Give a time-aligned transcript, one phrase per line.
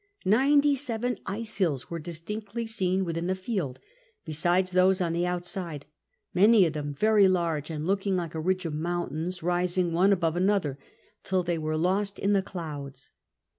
[0.25, 3.79] Ninety seven ice hills were distinctly seen within the field,
[4.25, 5.85] besides those on the outside—
[6.41, 10.11] many of them very large, and looking like a ridge of moun tains rising one
[10.11, 10.79] above another
[11.23, 13.11] till they were lost in the clouds.